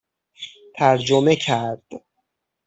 [0.75, 1.83] ترجمه کرد